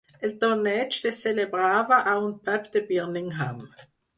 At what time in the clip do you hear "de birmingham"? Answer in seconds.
2.79-3.65